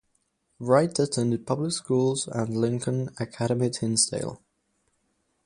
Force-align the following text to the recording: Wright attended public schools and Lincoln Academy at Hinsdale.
Wright 0.57 0.97
attended 0.97 1.45
public 1.45 1.73
schools 1.73 2.27
and 2.27 2.57
Lincoln 2.57 3.09
Academy 3.19 3.67
at 3.67 3.75
Hinsdale. 3.75 4.41